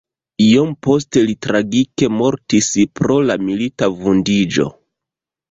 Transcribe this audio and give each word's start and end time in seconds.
Iom 0.43 0.69
poste 0.85 1.21
li 1.27 1.35
tragike 1.47 2.09
mortis 2.21 2.71
pro 3.01 3.19
la 3.27 3.37
milita 3.45 3.93
vundiĝo. 4.01 4.69